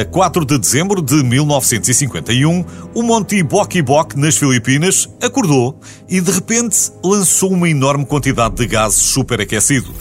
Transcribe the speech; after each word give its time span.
A 0.00 0.04
4 0.04 0.44
de 0.44 0.58
dezembro 0.58 1.00
de 1.00 1.22
1951, 1.22 2.64
o 2.96 3.00
Monte 3.00 3.40
Boki 3.44 3.80
Bok, 3.80 4.18
nas 4.18 4.36
Filipinas, 4.36 5.08
acordou 5.22 5.78
e 6.08 6.20
de 6.20 6.32
repente 6.32 6.90
lançou 7.04 7.52
uma 7.52 7.68
enorme 7.68 8.04
quantidade 8.04 8.56
de 8.56 8.66
gases 8.66 9.00
superaquecidos. 9.00 9.94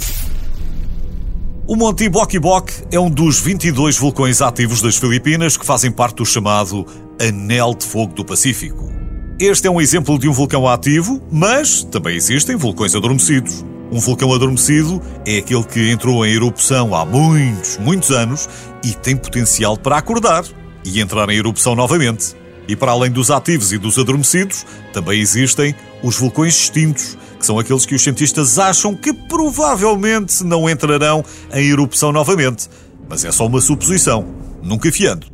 O 1.67 1.75
Monte 1.75 2.09
Boki 2.09 2.39
Bok 2.39 2.73
é 2.91 2.99
um 2.99 3.07
dos 3.07 3.39
22 3.39 3.95
vulcões 3.99 4.41
ativos 4.41 4.81
das 4.81 4.97
Filipinas 4.97 5.57
que 5.57 5.65
fazem 5.65 5.91
parte 5.91 6.15
do 6.15 6.25
chamado 6.25 6.87
Anel 7.21 7.75
de 7.75 7.85
Fogo 7.85 8.15
do 8.15 8.25
Pacífico. 8.25 8.91
Este 9.39 9.67
é 9.67 9.69
um 9.69 9.79
exemplo 9.79 10.17
de 10.17 10.27
um 10.27 10.33
vulcão 10.33 10.67
ativo, 10.67 11.21
mas 11.31 11.83
também 11.83 12.15
existem 12.15 12.55
vulcões 12.55 12.95
adormecidos. 12.95 13.63
Um 13.91 13.99
vulcão 13.99 14.33
adormecido 14.33 14.99
é 15.23 15.37
aquele 15.37 15.63
que 15.63 15.91
entrou 15.91 16.25
em 16.25 16.33
erupção 16.33 16.95
há 16.95 17.05
muitos, 17.05 17.77
muitos 17.77 18.09
anos 18.09 18.49
e 18.83 18.93
tem 18.93 19.15
potencial 19.15 19.77
para 19.77 19.97
acordar 19.97 20.43
e 20.85 20.99
entrar 20.99 21.29
em 21.29 21.37
erupção 21.37 21.75
novamente. 21.75 22.35
E 22.67 22.75
para 22.75 22.91
além 22.91 23.11
dos 23.11 23.29
ativos 23.29 23.71
e 23.73 23.77
dos 23.77 23.97
adormecidos, 23.97 24.65
também 24.91 25.19
existem 25.19 25.75
os 26.01 26.17
vulcões 26.17 26.55
extintos, 26.55 27.17
que 27.39 27.45
são 27.45 27.59
aqueles 27.59 27.85
que 27.85 27.95
os 27.95 28.01
cientistas 28.01 28.57
acham 28.57 28.95
que 28.95 29.13
provavelmente 29.13 30.43
não 30.43 30.69
entrarão 30.69 31.25
em 31.53 31.69
erupção 31.69 32.11
novamente. 32.11 32.69
Mas 33.09 33.25
é 33.25 33.31
só 33.31 33.45
uma 33.45 33.59
suposição, 33.59 34.25
nunca 34.61 34.91
fiando. 34.91 35.27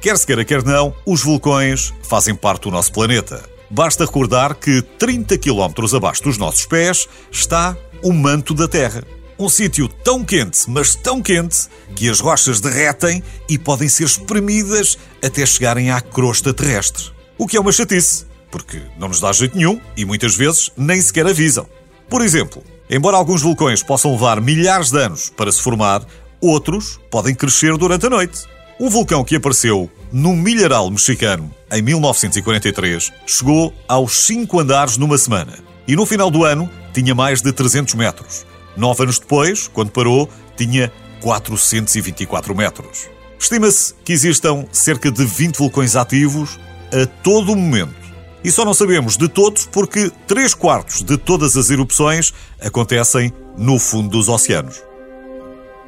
Quer 0.00 0.16
se 0.16 0.24
queira, 0.24 0.44
quer 0.44 0.62
não, 0.62 0.94
os 1.04 1.22
vulcões 1.24 1.92
fazem 2.02 2.34
parte 2.34 2.62
do 2.62 2.70
nosso 2.70 2.92
planeta. 2.92 3.42
Basta 3.68 4.04
recordar 4.04 4.54
que 4.54 4.80
30 4.80 5.36
km 5.38 5.96
abaixo 5.96 6.22
dos 6.22 6.38
nossos 6.38 6.64
pés 6.66 7.08
está 7.32 7.76
o 8.02 8.12
manto 8.12 8.54
da 8.54 8.68
Terra. 8.68 9.02
Um 9.40 9.48
sítio 9.48 9.86
tão 9.86 10.24
quente, 10.24 10.68
mas 10.68 10.96
tão 10.96 11.22
quente, 11.22 11.68
que 11.94 12.08
as 12.08 12.18
rochas 12.18 12.60
derretem 12.60 13.22
e 13.48 13.56
podem 13.56 13.88
ser 13.88 14.02
espremidas 14.02 14.98
até 15.24 15.46
chegarem 15.46 15.92
à 15.92 16.00
crosta 16.00 16.52
terrestre. 16.52 17.12
O 17.38 17.46
que 17.46 17.56
é 17.56 17.60
uma 17.60 17.70
chatice, 17.70 18.26
porque 18.50 18.82
não 18.98 19.06
nos 19.06 19.20
dá 19.20 19.30
jeito 19.30 19.56
nenhum 19.56 19.80
e 19.96 20.04
muitas 20.04 20.34
vezes 20.34 20.70
nem 20.76 21.00
sequer 21.00 21.24
avisam. 21.24 21.68
Por 22.10 22.20
exemplo, 22.20 22.64
embora 22.90 23.16
alguns 23.16 23.40
vulcões 23.40 23.80
possam 23.80 24.10
levar 24.10 24.40
milhares 24.40 24.90
de 24.90 24.98
anos 24.98 25.30
para 25.30 25.52
se 25.52 25.62
formar, 25.62 26.04
outros 26.40 26.98
podem 27.08 27.32
crescer 27.32 27.76
durante 27.76 28.06
a 28.06 28.10
noite. 28.10 28.40
Um 28.80 28.90
vulcão 28.90 29.22
que 29.22 29.36
apareceu 29.36 29.88
no 30.10 30.34
milharal 30.34 30.90
mexicano 30.90 31.54
em 31.70 31.80
1943 31.80 33.12
chegou 33.24 33.72
aos 33.86 34.26
5 34.26 34.58
andares 34.58 34.96
numa 34.96 35.16
semana 35.16 35.60
e 35.86 35.94
no 35.94 36.04
final 36.04 36.28
do 36.28 36.44
ano 36.44 36.68
tinha 36.92 37.14
mais 37.14 37.40
de 37.40 37.52
300 37.52 37.94
metros. 37.94 38.44
Nove 38.76 39.02
anos 39.02 39.18
depois, 39.18 39.68
quando 39.68 39.90
parou, 39.90 40.28
tinha 40.56 40.92
424 41.20 42.54
metros. 42.54 43.08
Estima-se 43.38 43.94
que 44.04 44.12
existam 44.12 44.66
cerca 44.72 45.10
de 45.10 45.24
20 45.24 45.56
vulcões 45.56 45.96
ativos 45.96 46.58
a 46.92 47.06
todo 47.22 47.56
momento. 47.56 47.96
E 48.42 48.50
só 48.50 48.64
não 48.64 48.74
sabemos 48.74 49.16
de 49.16 49.28
todos 49.28 49.66
porque 49.66 50.10
3 50.26 50.54
quartos 50.54 51.02
de 51.02 51.16
todas 51.16 51.56
as 51.56 51.70
erupções 51.70 52.32
acontecem 52.60 53.32
no 53.56 53.78
fundo 53.78 54.10
dos 54.10 54.28
oceanos. 54.28 54.82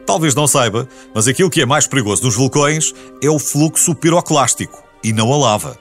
Talvez 0.06 0.34
não 0.34 0.46
saiba, 0.46 0.88
mas 1.14 1.28
aquilo 1.28 1.50
que 1.50 1.62
é 1.62 1.66
mais 1.66 1.86
perigoso 1.86 2.24
nos 2.24 2.34
vulcões 2.34 2.92
é 3.22 3.30
o 3.30 3.38
fluxo 3.38 3.94
piroclástico 3.94 4.82
e 5.04 5.12
não 5.12 5.32
a 5.32 5.36
lava. 5.36 5.78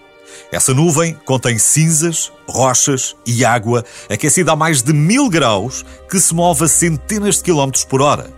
Essa 0.51 0.73
nuvem 0.73 1.15
contém 1.25 1.57
cinzas, 1.57 2.31
rochas 2.47 3.15
e 3.25 3.45
água 3.45 3.83
aquecida 4.09 4.53
a 4.53 4.55
mais 4.55 4.81
de 4.81 4.93
mil 4.93 5.29
graus 5.29 5.85
que 6.09 6.19
se 6.19 6.33
move 6.33 6.63
a 6.63 6.67
centenas 6.67 7.37
de 7.37 7.43
quilómetros 7.43 7.83
por 7.83 8.01
hora. 8.01 8.31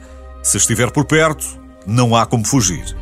Se 0.44 0.57
estiver 0.57 0.91
por 0.91 1.06
perto, 1.06 1.46
não 1.85 2.16
há 2.16 2.25
como 2.25 2.46
fugir. 2.46 2.96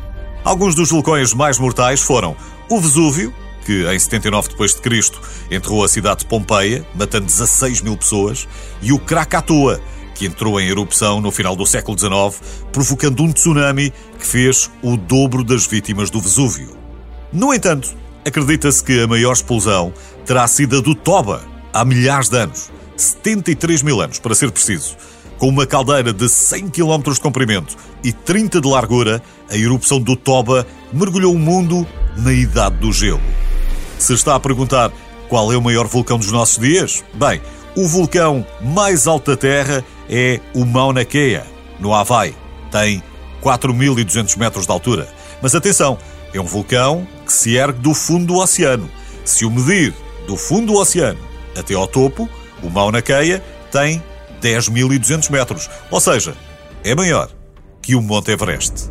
Alguns 0.44 0.74
dos 0.74 0.90
vulcões 0.90 1.34
mais 1.34 1.58
mortais 1.58 2.00
foram 2.00 2.36
o 2.68 2.80
Vesúvio, 2.80 3.34
que 3.66 3.84
em 3.86 3.98
79 3.98 4.48
d.C. 4.48 5.12
enterrou 5.50 5.84
a 5.84 5.88
cidade 5.88 6.20
de 6.20 6.26
Pompeia, 6.26 6.86
matando 6.94 7.26
16 7.26 7.82
mil 7.82 7.96
pessoas, 7.96 8.48
e 8.80 8.92
o 8.92 8.98
Krakatoa, 8.98 9.80
que 10.14 10.26
entrou 10.26 10.60
em 10.60 10.68
erupção 10.68 11.20
no 11.20 11.30
final 11.30 11.56
do 11.56 11.66
século 11.66 11.98
XIX, 11.98 12.42
provocando 12.72 13.22
um 13.22 13.32
tsunami 13.32 13.92
que 14.18 14.26
fez 14.26 14.70
o 14.82 14.96
dobro 14.96 15.42
das 15.42 15.66
vítimas 15.66 16.10
do 16.10 16.20
Vesúvio. 16.20 16.76
No 17.32 17.52
entanto, 17.54 17.94
acredita-se 18.24 18.82
que 18.82 19.02
a 19.02 19.06
maior 19.06 19.32
explosão 19.32 19.92
terá 20.26 20.46
sido 20.46 20.78
a 20.78 20.80
do 20.80 20.94
Toba, 20.94 21.42
há 21.72 21.84
milhares 21.84 22.28
de 22.28 22.36
anos, 22.36 22.70
73 22.96 23.82
mil 23.82 24.00
anos 24.00 24.18
para 24.18 24.34
ser 24.34 24.50
preciso. 24.50 24.96
Com 25.38 25.48
uma 25.48 25.66
caldeira 25.66 26.12
de 26.12 26.28
100 26.28 26.68
km 26.68 27.12
de 27.12 27.20
comprimento 27.20 27.76
e 28.04 28.12
30 28.12 28.60
de 28.60 28.68
largura, 28.68 29.22
a 29.50 29.56
erupção 29.56 30.00
do 30.00 30.14
Toba 30.14 30.66
mergulhou 30.92 31.34
o 31.34 31.38
mundo 31.38 31.86
na 32.16 32.32
Idade 32.32 32.76
do 32.76 32.92
Gelo. 32.92 33.20
Se 33.98 34.12
está 34.12 34.34
a 34.34 34.40
perguntar 34.40 34.92
qual 35.28 35.52
é 35.52 35.56
o 35.56 35.62
maior 35.62 35.86
vulcão 35.86 36.18
dos 36.18 36.30
nossos 36.30 36.58
dias, 36.58 37.02
bem, 37.14 37.40
o 37.76 37.86
vulcão 37.86 38.44
mais 38.60 39.06
alto 39.06 39.30
da 39.30 39.36
Terra 39.36 39.84
é 40.08 40.40
o 40.54 40.64
Mauna 40.64 41.04
Kea, 41.04 41.46
no 41.78 41.94
Havaí. 41.94 42.34
Tem 42.70 43.02
4.200 43.42 44.36
metros 44.36 44.66
de 44.66 44.72
altura. 44.72 45.08
Mas 45.40 45.54
atenção, 45.54 45.96
é 46.34 46.40
um 46.40 46.44
vulcão 46.44 47.06
que 47.30 47.36
se 47.36 47.56
ergue 47.56 47.78
do 47.78 47.94
fundo 47.94 48.26
do 48.26 48.40
oceano. 48.40 48.90
Se 49.24 49.44
o 49.44 49.50
medir 49.50 49.94
do 50.26 50.36
fundo 50.36 50.72
do 50.72 50.78
oceano 50.78 51.20
até 51.56 51.74
ao 51.74 51.86
topo, 51.86 52.28
o 52.60 52.68
Mauna 52.68 53.00
Kea 53.00 53.40
tem 53.70 54.02
10.200 54.42 55.30
metros. 55.30 55.70
Ou 55.90 56.00
seja, 56.00 56.36
é 56.82 56.92
maior 56.92 57.30
que 57.80 57.94
o 57.94 58.02
Monte 58.02 58.32
Everest. 58.32 58.90